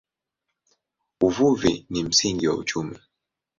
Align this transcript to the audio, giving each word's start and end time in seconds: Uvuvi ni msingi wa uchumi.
Uvuvi 1.23 1.85
ni 1.89 2.03
msingi 2.03 2.47
wa 2.47 2.55
uchumi. 2.55 2.97